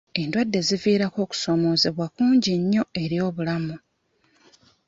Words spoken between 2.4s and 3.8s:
nnyo eri obulamu.